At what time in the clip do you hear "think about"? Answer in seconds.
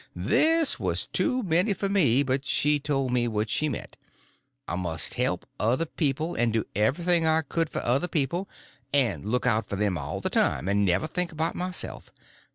11.05-11.53